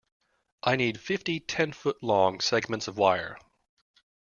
I 0.63 0.77
need 0.77 0.99
fifty 0.99 1.39
ten-foot-long 1.39 2.39
segments 2.39 2.87
of 2.87 2.97
wire. 2.97 3.37